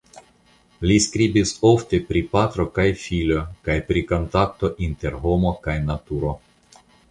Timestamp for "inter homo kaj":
4.89-5.79